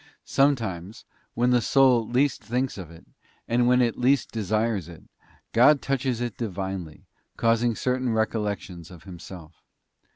Sometimes, 0.25 1.05
when 1.35 1.51
the 1.51 1.61
soul 1.61 2.09
least 2.09 2.43
thinks 2.43 2.75
of 2.75 2.89
it, 2.89 3.05
and 3.47 3.67
when 3.67 3.83
it 3.83 3.99
least. 3.99 4.31
desires 4.31 4.89
it, 4.89 5.03
God 5.53 5.79
touches 5.79 6.21
it 6.21 6.37
divinely, 6.37 7.05
causing 7.37 7.75
certain 7.75 8.11
recollections 8.11 8.89
of 8.89 9.03
Himself. 9.03 9.61